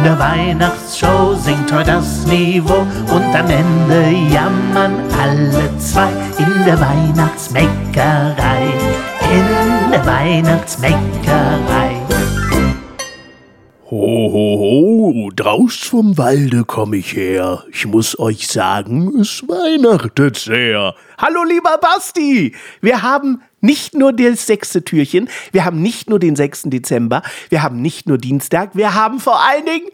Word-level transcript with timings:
In 0.00 0.04
der 0.04 0.18
Weihnachtsshow 0.18 1.34
singt 1.34 1.70
heute 1.70 1.90
das 1.90 2.24
Niveau 2.24 2.86
und 3.14 3.34
am 3.36 3.50
Ende 3.50 4.32
jammern 4.32 4.94
alle 5.12 5.76
zwei. 5.76 6.08
In 6.38 6.64
der 6.64 6.80
Weihnachtsbäckerei, 6.80 8.62
in 9.30 9.90
der 9.90 10.06
Weihnachtsbäckerei. 10.06 12.00
Ho, 13.90 14.30
ho, 14.32 14.58
ho, 14.58 15.30
draus 15.36 15.76
vom 15.76 16.16
Walde 16.16 16.64
komm 16.64 16.94
ich 16.94 17.14
her. 17.14 17.64
Ich 17.70 17.84
muss 17.84 18.18
euch 18.18 18.48
sagen, 18.48 19.20
es 19.20 19.42
weihnachtet 19.48 20.38
sehr. 20.38 20.94
Hallo, 21.18 21.44
lieber 21.44 21.76
Basti! 21.78 22.54
Wir 22.80 23.02
haben 23.02 23.42
nicht 23.60 23.94
nur 23.94 24.12
das 24.12 24.46
sechste 24.46 24.84
Türchen, 24.84 25.28
wir 25.52 25.64
haben 25.64 25.80
nicht 25.82 26.10
nur 26.10 26.18
den 26.18 26.36
6. 26.36 26.64
Dezember, 26.64 27.22
wir 27.48 27.62
haben 27.62 27.80
nicht 27.80 28.08
nur 28.08 28.18
Dienstag, 28.18 28.70
wir 28.74 28.94
haben 28.94 29.20
vor 29.20 29.40
allen 29.40 29.66
Dingen 29.66 29.86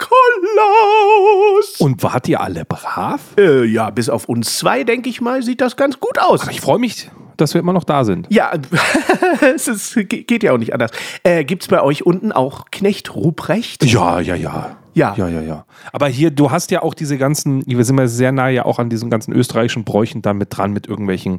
Nikolaus! 0.00 1.76
Und 1.78 2.02
wart 2.02 2.28
ihr 2.28 2.40
alle 2.40 2.64
brav? 2.64 3.20
Äh, 3.38 3.64
ja, 3.66 3.90
bis 3.90 4.08
auf 4.08 4.28
uns 4.28 4.56
zwei, 4.58 4.84
denke 4.84 5.08
ich 5.08 5.20
mal, 5.20 5.42
sieht 5.42 5.60
das 5.60 5.76
ganz 5.76 6.00
gut 6.00 6.18
aus. 6.18 6.40
Ach, 6.44 6.50
ich 6.50 6.60
freue 6.60 6.78
mich, 6.78 7.10
dass 7.36 7.54
wir 7.54 7.60
immer 7.60 7.72
noch 7.72 7.84
da 7.84 8.04
sind. 8.04 8.26
Ja, 8.30 8.52
es 9.54 9.68
ist, 9.68 9.94
geht 10.08 10.42
ja 10.42 10.52
auch 10.52 10.58
nicht 10.58 10.72
anders. 10.72 10.90
Äh, 11.22 11.44
Gibt 11.44 11.62
es 11.62 11.68
bei 11.68 11.82
euch 11.82 12.04
unten 12.04 12.32
auch 12.32 12.66
Knecht 12.70 13.14
Ruprecht? 13.14 13.84
Ja, 13.84 14.20
ja, 14.20 14.34
ja. 14.34 14.76
Ja. 14.94 15.14
Ja, 15.16 15.28
ja, 15.28 15.40
ja. 15.40 15.64
Aber 15.92 16.08
hier, 16.08 16.30
du 16.30 16.50
hast 16.50 16.70
ja 16.70 16.82
auch 16.82 16.94
diese 16.94 17.18
ganzen, 17.18 17.62
wir 17.66 17.84
sind 17.84 17.98
ja 17.98 18.06
sehr 18.06 18.32
nahe 18.32 18.52
ja 18.52 18.64
auch 18.64 18.78
an 18.78 18.90
diesen 18.90 19.10
ganzen 19.10 19.32
österreichischen 19.32 19.84
Bräuchen 19.84 20.22
da 20.22 20.34
mit 20.34 20.56
dran, 20.56 20.72
mit 20.72 20.86
irgendwelchen 20.86 21.38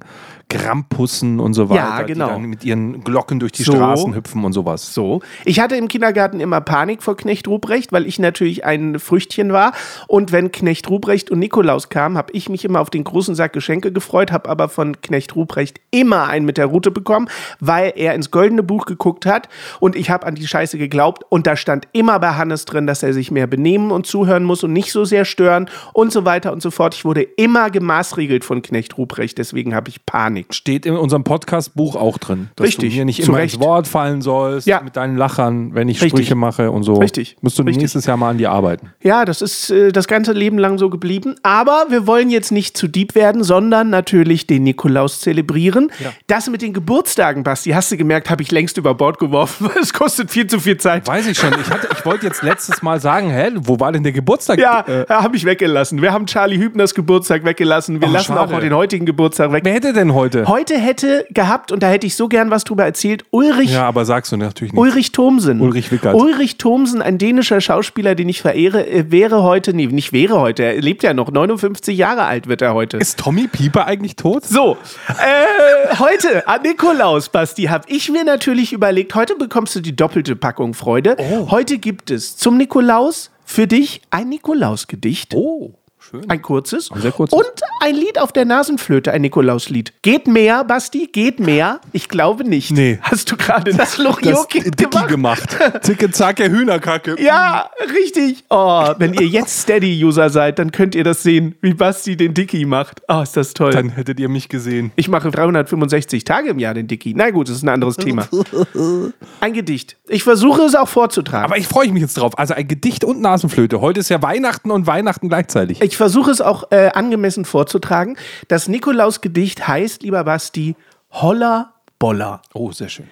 Grampussen 0.50 1.40
und 1.40 1.54
so 1.54 1.70
weiter. 1.70 1.82
Ja, 1.82 2.02
genau. 2.02 2.28
Die 2.28 2.32
dann 2.34 2.42
mit 2.44 2.64
ihren 2.64 3.04
Glocken 3.04 3.40
durch 3.40 3.52
die 3.52 3.64
So. 3.64 3.74
Straßen 3.74 4.16
hüpfen 4.16 4.44
und 4.44 4.54
sowas. 4.54 4.94
So. 4.94 5.22
Ich 5.46 5.60
hatte 5.60 5.76
im 5.76 5.88
Kindergarten 5.88 6.40
immer 6.40 6.62
Panik 6.62 7.04
vor 7.04 7.16
Knecht 7.16 7.48
Ruprecht, 7.48 7.92
weil 7.92 8.06
ich 8.06 8.20
natürlich 8.20 8.66
ein 8.66 9.00
Früchtchen 9.00 9.54
war. 9.54 9.74
Und 10.08 10.32
wenn 10.32 10.52
Knecht 10.52 10.90
Ruprecht 10.90 11.32
und 11.32 11.40
Nikolaus 11.40 11.90
kamen, 11.90 12.18
habe 12.18 12.34
ich 12.34 12.50
mich 12.50 12.66
immer 12.66 12.80
auf 12.82 12.90
den 12.90 13.04
großen 13.04 13.36
Sack 13.36 13.54
Geschenke 13.54 13.92
gefreut, 13.92 14.32
habe 14.32 14.50
aber 14.50 14.70
von 14.70 15.02
Knecht 15.02 15.36
Ruprecht 15.36 15.80
immer 15.92 16.28
einen 16.28 16.46
mit 16.46 16.58
der 16.58 16.68
Rute 16.68 16.92
bekommen, 16.92 17.30
weil 17.60 17.94
er 17.96 18.16
ins 18.16 18.32
goldene 18.32 18.64
Buch 18.64 18.86
geguckt 18.86 19.26
hat 19.26 19.50
und 19.80 19.96
ich 19.96 20.10
habe 20.10 20.26
an 20.26 20.36
die 20.36 20.48
Scheiße 20.48 20.78
geglaubt 20.78 21.24
und 21.30 21.48
da 21.48 21.56
stand 21.56 21.88
immer 21.94 22.20
bei 22.20 22.32
Hannes 22.36 22.66
drin, 22.66 22.88
dass 22.88 23.04
er 23.04 23.14
sich 23.14 23.32
mehr 23.32 23.41
benehmen 23.48 23.92
und 23.92 24.06
zuhören 24.08 24.44
muss 24.44 24.64
und 24.64 24.74
nicht 24.74 24.92
so 24.92 25.06
sehr 25.06 25.26
stören 25.26 25.70
und 25.94 26.12
so 26.12 26.26
weiter 26.26 26.52
und 26.54 26.62
so 26.62 26.72
fort. 26.72 26.96
Ich 26.96 27.06
wurde 27.06 27.22
immer 27.24 27.70
gemaßregelt 27.70 28.44
von 28.44 28.62
Knecht 28.62 28.98
Ruprecht, 28.98 29.38
deswegen 29.38 29.76
habe 29.76 29.90
ich 29.90 30.06
Panik. 30.06 30.54
Steht 30.54 30.86
in 30.86 30.96
unserem 30.96 31.24
Podcast-Buch 31.24 31.96
auch 31.96 32.18
drin. 32.18 32.50
Dass 32.56 32.68
Richtig, 32.68 32.94
du 32.94 33.00
mir 33.00 33.06
nicht 33.06 33.20
immer 33.20 33.38
Recht. 33.38 33.56
ins 33.56 33.64
Wort 33.64 33.88
fallen 33.88 34.22
sollst, 34.22 34.68
Ja. 34.68 34.82
mit 34.82 34.96
deinen 34.96 35.18
Lachern, 35.18 35.74
wenn 35.74 35.90
ich 35.90 36.02
Richtig. 36.02 36.12
Sprüche 36.20 36.36
mache 36.36 36.72
und 36.72 36.84
so. 36.84 36.94
Richtig, 36.96 37.38
Musst 37.42 37.58
du 37.60 37.64
richtig. 37.64 37.82
nächstes 37.82 38.06
Jahr 38.06 38.18
mal 38.18 38.30
an 38.30 38.38
dir 38.38 38.52
arbeiten. 38.52 38.90
Ja, 39.02 39.26
das 39.26 39.42
ist 39.42 39.70
äh, 39.72 39.92
das 39.92 40.08
ganze 40.08 40.34
Leben 40.34 40.58
lang 40.58 40.78
so 40.78 40.90
geblieben. 40.90 41.36
Aber 41.44 41.86
wir 41.90 42.08
wollen 42.08 42.30
jetzt 42.30 42.52
nicht 42.52 42.78
zu 42.78 42.88
deep 42.88 43.16
werden, 43.16 43.44
sondern 43.44 43.90
natürlich 43.90 44.48
den 44.48 44.64
Nikolaus 44.64 45.20
zelebrieren. 45.22 45.92
Das 46.28 46.50
mit 46.50 46.62
den 46.62 46.74
Geburtstagen, 46.74 47.44
Basti, 47.44 47.72
hast 47.72 47.92
du 47.92 47.98
gemerkt, 47.98 48.30
habe 48.30 48.42
ich 48.44 48.52
längst 48.52 48.78
über 48.78 48.94
Bord 48.94 49.20
geworfen. 49.20 49.70
Es 49.82 49.94
kostet 49.94 50.30
viel 50.30 50.46
zu 50.48 50.60
viel 50.60 50.78
Zeit. 50.78 51.08
Weiß 51.08 51.26
ich 51.28 51.38
schon. 51.38 51.52
Ich, 51.60 51.70
hatte- 51.70 51.88
ich 51.98 52.06
wollte 52.06 52.26
jetzt 52.28 52.44
letztes 52.44 52.82
Mal 52.84 53.00
sagen, 53.00 53.31
hä, 53.32 53.52
wo 53.56 53.80
war 53.80 53.92
denn 53.92 54.04
der 54.04 54.12
Geburtstag? 54.12 54.60
Ja, 54.60 54.86
Äh, 54.88 55.06
habe 55.10 55.36
ich 55.38 55.46
weggelassen. 55.46 56.02
Wir 56.02 56.12
haben 56.12 56.26
Charlie 56.26 56.58
Hübners 56.58 56.94
Geburtstag 56.94 57.44
weggelassen. 57.46 58.02
Wir 58.02 58.08
Oh, 58.08 58.12
lassen 58.12 58.26
schade. 58.34 58.42
auch 58.42 58.50
mal 58.52 58.62
den 58.62 58.74
heutigen 58.76 59.06
Geburtstag 59.06 59.52
weg. 59.52 59.62
wer 59.66 59.74
hätte 59.74 59.94
denn 59.94 60.14
heute? 60.14 60.48
Heute 60.48 60.78
hätte 60.78 61.26
gehabt, 61.32 61.72
und 61.72 61.82
da 61.84 61.88
hätte 61.90 62.06
ich 62.08 62.16
so 62.16 62.28
gern 62.28 62.52
was 62.52 62.64
drüber 62.64 62.84
erzählt, 62.86 63.24
Ulrich 63.32 63.72
Ja, 63.74 63.88
aber 63.88 64.06
sagst 64.06 64.32
du 64.32 64.38
natürlich 64.38 64.74
nicht. 64.74 64.80
Ulrich 64.82 65.12
Thomsen. 65.12 65.62
Ulrich 65.62 65.92
Wickert. 65.92 66.16
Ulrich 66.16 66.58
Thomsen, 66.58 67.02
ein 67.02 67.18
dänischer 67.18 67.62
Schauspieler, 67.62 68.16
den 68.16 68.30
ich 68.30 68.42
verehre, 68.42 68.86
äh, 68.88 69.12
wäre 69.12 69.44
heute, 69.44 69.74
nee, 69.74 69.88
nicht 69.88 70.14
wäre 70.14 70.40
heute, 70.40 70.64
er 70.64 70.82
lebt 70.82 71.04
ja 71.04 71.14
noch, 71.14 71.32
59 71.32 71.98
Jahre 71.98 72.24
alt 72.26 72.48
wird 72.48 72.62
er 72.62 72.74
heute. 72.74 72.98
Ist 72.98 73.20
Tommy 73.20 73.48
Pieper 73.48 73.86
eigentlich 73.88 74.16
tot? 74.16 74.46
So, 74.46 74.78
äh, 75.10 75.96
heute 76.00 76.48
an 76.48 76.62
Nikolaus, 76.64 77.30
Basti, 77.30 77.64
habe 77.66 77.86
ich 77.88 78.10
mir 78.10 78.24
natürlich 78.24 78.74
überlegt, 78.74 79.16
heute 79.16 79.36
bekommst 79.36 79.76
du 79.76 79.80
die 79.80 79.96
doppelte 79.96 80.36
Packung 80.36 80.74
Freude. 80.74 81.16
Oh. 81.18 81.52
Heute 81.52 81.78
gibt 81.78 82.12
es 82.12 82.38
zum 82.38 82.58
Nikolaus 82.58 83.21
für 83.52 83.68
dich 83.68 84.02
ein 84.12 84.30
Nikolausgedicht. 84.30 85.36
Oh, 85.36 85.74
schön. 86.02 86.30
Ein 86.30 86.42
kurzes. 86.42 86.90
sehr 86.96 87.12
kurzes. 87.12 87.38
Und 87.38 87.52
ein 87.82 87.96
Lied 87.96 88.20
auf 88.20 88.32
der 88.32 88.46
Nasenflöte, 88.46 89.12
ein 89.12 89.22
Nikolauslied. 89.22 89.94
Geht 90.02 90.28
mehr, 90.28 90.64
Basti? 90.64 91.08
Geht 91.12 91.40
mehr? 91.40 91.80
Ich 91.92 92.10
glaube 92.10 92.44
nicht. 92.44 92.72
Nee. 92.72 93.00
Hast 93.02 93.32
du 93.32 93.38
gerade 93.38 93.74
das 93.74 93.96
Dicky 93.98 94.72
gemacht? 94.78 95.08
gemacht. 95.08 95.58
Zicke, 95.82 96.12
zacke, 96.12 96.50
Hühnerkacke. 96.50 97.16
Ja, 97.22 97.70
richtig. 97.94 98.44
Oh, 98.50 98.90
wenn 98.98 99.14
ihr 99.14 99.28
jetzt 99.28 99.62
Steady-User 99.62 100.30
seid, 100.30 100.60
dann 100.60 100.72
könnt 100.72 100.96
ihr 100.96 101.04
das 101.04 101.24
sehen, 101.24 101.56
wie 101.62 101.74
Basti 101.74 102.18
den 102.18 102.34
Dicky 102.34 102.66
macht. 102.66 103.02
Oh, 103.08 103.22
ist 103.22 103.38
das 103.38 103.54
toll. 103.54 103.72
Dann 103.72 103.90
hättet 103.90 104.20
ihr 104.20 104.30
mich 104.30 104.50
gesehen. 104.50 104.92
ich 104.96 105.08
mache 105.08 105.32
365 105.32 106.24
Tage 106.24 106.50
im 106.50 106.60
Jahr 106.60 106.74
den 106.74 106.88
Dicky. 106.88 107.14
Na 107.16 107.30
gut, 107.30 107.50
das 107.50 107.58
ist 107.58 107.64
ein 107.64 107.70
anderes 107.70 107.98
Thema. 107.98 108.28
Ein 109.40 109.54
Gedicht. 109.54 109.98
Ich 110.08 110.24
versuche 110.24 110.64
es 110.64 110.76
auch 110.76 110.88
vorzutragen. 110.88 111.46
Aber 111.46 111.58
ich 111.58 111.68
freue 111.68 111.92
mich 111.92 112.02
jetzt 112.02 112.18
drauf. 112.18 112.38
Also 112.38 112.54
ein 112.54 112.68
Gedicht 112.68 113.04
und 113.04 113.22
Nasenflöte. 113.22 113.82
Heute 113.82 114.00
ist 114.00 114.10
ja 114.10 114.22
Weihnachten 114.22 114.72
und 114.72 114.88
Weihnachten 114.88 115.30
gleichzeitig. 115.30 115.82
ich 115.82 115.91
versuche 115.98 116.32
es 116.32 116.42
auch 116.42 116.72
äh, 116.72 116.90
angemessen 116.94 117.46
vorzutragen. 117.46 118.18
Das 118.48 118.68
Nikolausgedicht 118.68 119.68
heißt, 119.68 120.04
lieber 120.04 120.24
Basti, 120.24 120.76
Holla 121.12 121.74
Boller. 122.00 122.42
Oh, 122.54 122.72
sehr 122.72 122.90
schön. 122.90 123.08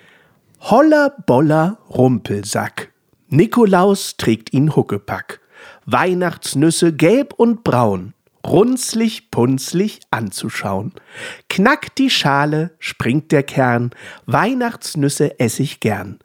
Holla 0.62 1.14
Boller 1.26 1.78
Rumpelsack. 1.90 2.92
Nikolaus 3.28 4.18
trägt 4.18 4.54
ihn 4.54 4.76
Huckepack. 4.76 5.40
Weihnachtsnüsse 5.86 6.94
gelb 6.94 7.34
und 7.34 7.64
braun, 7.64 8.14
runzlig, 8.46 9.32
punzlig 9.32 10.00
anzuschauen. 10.12 10.94
Knackt 11.50 11.98
die 11.98 12.10
Schale, 12.10 12.72
springt 12.80 13.32
der 13.32 13.44
Kern, 13.44 13.92
Weihnachtsnüsse 14.26 15.40
ess 15.40 15.60
ich 15.60 15.80
gern. 15.80 16.20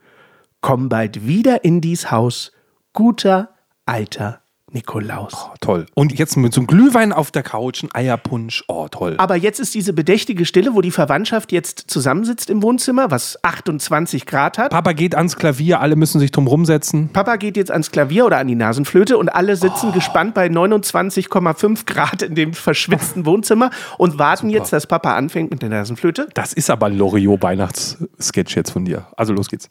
Komm 0.61 0.89
bald 0.89 1.27
wieder 1.27 1.65
in 1.65 1.81
dies 1.81 2.11
Haus, 2.11 2.53
guter 2.93 3.51
alter 3.87 4.44
Nikolaus. 4.75 5.33
Oh, 5.35 5.55
toll. 5.61 5.87
Und 5.95 6.19
jetzt 6.19 6.37
mit 6.37 6.53
so 6.53 6.61
einem 6.61 6.67
Glühwein 6.67 7.13
auf 7.13 7.31
der 7.31 7.45
Couch, 7.45 7.85
ein 7.85 7.91
Eierpunsch. 7.95 8.65
Oh, 8.67 8.89
toll. 8.89 9.15
Aber 9.19 9.37
jetzt 9.37 9.61
ist 9.61 9.75
diese 9.75 9.93
bedächtige 9.93 10.45
Stille, 10.45 10.75
wo 10.75 10.81
die 10.81 10.91
Verwandtschaft 10.91 11.53
jetzt 11.53 11.85
zusammensitzt 11.89 12.51
im 12.51 12.63
Wohnzimmer, 12.63 13.11
was 13.11 13.39
28 13.43 14.27
Grad 14.27 14.59
hat. 14.59 14.73
Papa 14.73 14.93
geht 14.93 15.15
ans 15.15 15.37
Klavier, 15.37 15.81
alle 15.81 15.95
müssen 15.95 16.19
sich 16.19 16.33
drum 16.33 16.49
rumsetzen. 16.49 17.11
Papa 17.13 17.37
geht 17.37 17.57
jetzt 17.57 17.71
ans 17.71 17.93
Klavier 17.93 18.27
oder 18.27 18.39
an 18.39 18.49
die 18.49 18.57
Nasenflöte 18.57 19.17
und 19.17 19.29
alle 19.29 19.57
sitzen 19.57 19.93
gespannt 19.93 20.35
bei 20.35 20.49
29,5 20.49 21.87
Grad 21.87 22.23
in 22.23 22.35
dem 22.35 22.53
verschwitzten 22.53 23.25
Wohnzimmer 23.27 23.71
und 23.97 24.19
warten 24.19 24.51
jetzt, 24.51 24.73
dass 24.73 24.87
Papa 24.89 25.15
anfängt 25.15 25.53
mit 25.53 25.63
der 25.63 25.69
Nasenflöte. 25.69 26.29
Das 26.35 26.53
ist 26.53 26.69
aber 26.69 26.89
Loriot-Weihnachtssketch 26.89 28.57
jetzt 28.57 28.71
von 28.71 28.85
dir. 28.85 29.07
Also 29.17 29.33
los 29.33 29.49
geht's. 29.49 29.71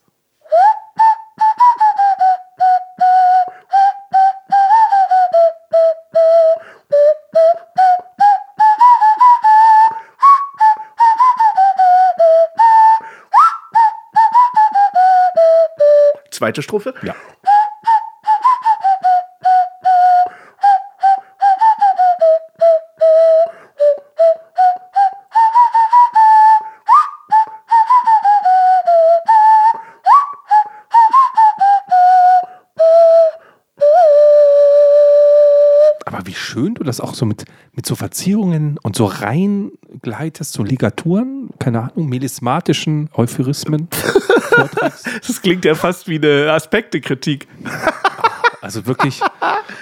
Zweite 16.34 16.62
Strophe. 16.62 16.94
Ja. 17.04 17.16
schön 36.54 36.76
du 36.76 36.84
das 36.84 37.00
auch 37.00 37.16
so 37.16 37.26
mit, 37.26 37.46
mit 37.74 37.86
so 37.86 37.96
Verzierungen 37.96 38.78
und 38.84 38.96
so 38.96 39.06
reingleitest, 39.06 40.54
so 40.54 40.64
Ligaturen, 40.64 41.50
keine 41.58 41.82
Ahnung, 41.82 42.10
melismatischen 42.10 43.10
Euphorismen. 43.14 43.88
vorträgst. 44.56 45.08
Das 45.28 45.42
klingt 45.42 45.66
ja 45.66 45.76
fast 45.76 46.08
wie 46.08 46.16
eine 46.16 46.52
Aspektekritik. 46.52 47.48
Also 48.64 48.86
wirklich, 48.86 49.20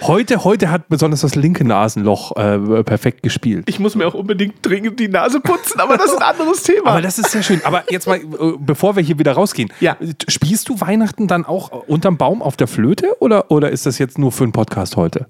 heute, 0.01 0.43
heute 0.43 0.71
hat 0.71 0.89
besonders 0.89 1.21
das 1.21 1.35
linke 1.35 1.63
Nasenloch 1.63 2.35
äh, 2.35 2.83
perfekt 2.83 3.21
gespielt. 3.21 3.65
Ich 3.67 3.77
muss 3.77 3.93
mir 3.93 4.07
auch 4.07 4.15
unbedingt 4.15 4.55
dringend 4.63 4.99
die 4.99 5.07
Nase 5.07 5.39
putzen, 5.39 5.79
aber 5.79 5.97
das 5.97 6.07
ist 6.07 6.17
ein 6.17 6.23
anderes 6.23 6.63
Thema. 6.63 6.87
Aber 6.87 7.01
das 7.03 7.19
ist 7.19 7.29
sehr 7.29 7.43
schön. 7.43 7.61
Aber 7.63 7.83
jetzt 7.91 8.07
mal, 8.07 8.17
äh, 8.17 8.23
bevor 8.57 8.95
wir 8.95 9.03
hier 9.03 9.19
wieder 9.19 9.33
rausgehen. 9.33 9.71
Ja. 9.81 9.97
Spielst 10.27 10.67
du 10.67 10.81
Weihnachten 10.81 11.27
dann 11.27 11.45
auch 11.45 11.69
unterm 11.85 12.17
Baum 12.17 12.41
auf 12.41 12.57
der 12.57 12.65
Flöte 12.65 13.15
oder, 13.19 13.51
oder 13.51 13.69
ist 13.69 13.85
das 13.85 13.99
jetzt 13.99 14.17
nur 14.17 14.31
für 14.31 14.45
einen 14.45 14.51
Podcast 14.51 14.95
heute? 14.95 15.27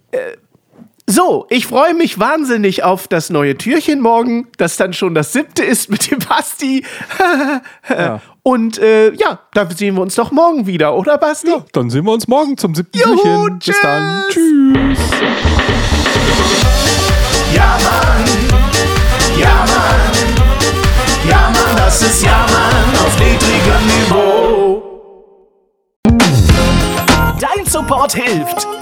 So, 1.12 1.46
ich 1.50 1.68
freue 1.68 1.94
mich 1.94 2.20
wahnsinnig 2.20 2.84
auf 2.84 3.10
das 3.10 3.30
neue 3.30 3.58
Türchen 3.58 4.00
morgen, 4.00 4.48
das 4.56 4.78
dann 4.78 4.94
schon 4.94 5.14
das 5.14 5.34
siebte 5.34 5.62
ist 5.62 5.90
mit 5.90 6.10
dem 6.10 6.20
Basti. 6.20 6.86
Ja. 7.90 8.22
Und 8.44 8.78
äh, 8.78 9.14
ja, 9.16 9.40
da 9.54 9.70
sehen 9.70 9.96
wir 9.96 10.04
uns 10.04 10.16
doch 10.16 10.32
morgen 10.32 10.68
wieder, 10.68 10.96
oder 10.96 11.18
Basti? 11.18 11.52
Dann 11.74 11.90
sehen 11.90 12.06
wir 12.06 12.14
uns 12.14 12.30
morgen 12.30 12.56
zum 12.58 12.74
siebten 12.76 12.98
Juhu, 12.98 13.50
Türchen. 13.50 13.60
Bis 13.60 13.82
dann. 13.82 14.24
tschüss. 14.30 15.00
Tschüss. 15.20 15.20
Ja, 17.54 17.78
Mann. 17.84 18.26
Ja, 19.38 19.66
Mann. 19.68 20.00
Ja, 21.30 21.42
Mann, 21.54 21.76
das 21.76 22.02
ist 22.04 22.24
Ja, 22.24 22.46
Mann 22.50 23.06
auf 23.06 23.20
niedrigem 23.20 23.86
Niveau. 23.98 24.82
Dein 27.38 27.66
Support 27.66 28.16
hilft. 28.16 28.81